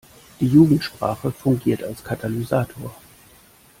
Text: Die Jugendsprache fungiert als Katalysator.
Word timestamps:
Die 0.39 0.47
Jugendsprache 0.47 1.29
fungiert 1.31 1.83
als 1.83 2.03
Katalysator. 2.03 2.91